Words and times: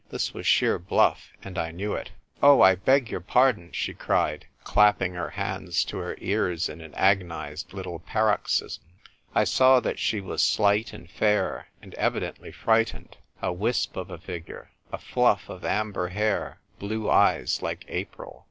This 0.09 0.33
was 0.33 0.47
sheer 0.47 0.79
bluff, 0.79 1.31
and 1.43 1.59
I 1.59 1.69
knew 1.69 1.93
it. 1.93 2.09
"Oh, 2.41 2.61
I 2.63 2.73
beg 2.73 3.11
your 3.11 3.19
pardon!" 3.21 3.69
she 3.71 3.93
cried, 3.93 4.47
clap 4.63 4.97
ping 4.97 5.13
her 5.13 5.29
hands 5.29 5.85
to 5.85 5.97
her 5.99 6.15
ears 6.17 6.69
in 6.69 6.81
an 6.81 6.95
agonised 6.95 7.71
little 7.71 7.99
paroxysm. 7.99 8.81
I 9.35 9.43
saw 9.43 9.79
that 9.81 9.99
she 9.99 10.19
was 10.19 10.41
slight 10.41 10.91
and 10.91 11.07
fair 11.07 11.67
and 11.83 11.93
evidently 11.93 12.51
frightened: 12.51 13.17
a 13.43 13.53
wisp 13.53 13.95
of 13.95 14.09
a 14.09 14.17
figure, 14.17 14.71
a 14.91 14.97
fluff 14.97 15.49
of 15.49 15.63
amber 15.63 16.07
hair, 16.07 16.59
blue 16.79 17.07
eyes 17.07 17.61
like 17.61 17.85
April. 17.87 18.39